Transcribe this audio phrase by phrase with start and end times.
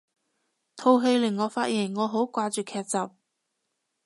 [0.75, 2.97] 套戲令我發現我好掛住劇集